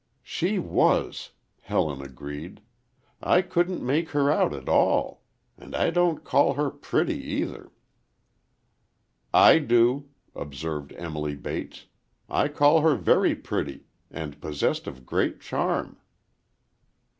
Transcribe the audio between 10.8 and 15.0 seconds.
Emily Bates. "I call her very pretty,—and possessed